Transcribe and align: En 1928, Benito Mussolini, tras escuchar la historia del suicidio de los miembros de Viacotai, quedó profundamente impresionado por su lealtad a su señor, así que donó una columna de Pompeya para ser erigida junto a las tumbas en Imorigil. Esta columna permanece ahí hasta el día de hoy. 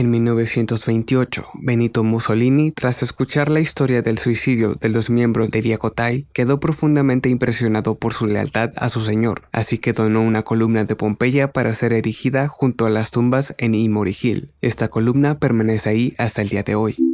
En 0.00 0.10
1928, 0.10 1.50
Benito 1.60 2.02
Mussolini, 2.02 2.70
tras 2.70 3.02
escuchar 3.02 3.50
la 3.50 3.60
historia 3.60 4.00
del 4.00 4.16
suicidio 4.16 4.74
de 4.74 4.88
los 4.88 5.10
miembros 5.10 5.50
de 5.50 5.60
Viacotai, 5.60 6.26
quedó 6.32 6.58
profundamente 6.58 7.28
impresionado 7.28 7.96
por 7.96 8.14
su 8.14 8.26
lealtad 8.26 8.70
a 8.76 8.88
su 8.88 9.00
señor, 9.02 9.42
así 9.52 9.76
que 9.76 9.92
donó 9.92 10.22
una 10.22 10.42
columna 10.42 10.84
de 10.84 10.96
Pompeya 10.96 11.52
para 11.52 11.74
ser 11.74 11.92
erigida 11.92 12.48
junto 12.48 12.86
a 12.86 12.88
las 12.88 13.10
tumbas 13.10 13.54
en 13.58 13.74
Imorigil. 13.74 14.52
Esta 14.62 14.88
columna 14.88 15.38
permanece 15.38 15.90
ahí 15.90 16.14
hasta 16.16 16.40
el 16.40 16.48
día 16.48 16.62
de 16.62 16.76
hoy. 16.76 17.09